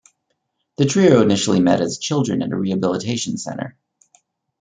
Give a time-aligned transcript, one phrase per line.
[0.77, 3.77] The trio initially met as children at a rehabilitation center.